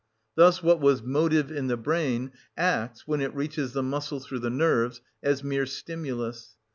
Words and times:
Thus 0.33 0.63
what 0.63 0.81
was 0.81 1.03
motive 1.03 1.51
in 1.51 1.67
the 1.67 1.77
brain 1.77 2.31
acts, 2.57 3.05
when 3.07 3.21
it 3.21 3.35
reaches 3.35 3.73
the 3.73 3.83
muscle 3.83 4.19
through 4.19 4.39
the 4.39 4.49
nerves, 4.49 4.99
as 5.21 5.43
mere 5.43 5.67
stimulus. 5.67 6.55